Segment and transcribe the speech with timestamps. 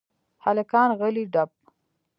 [0.45, 1.51] هلکان غلي دپ.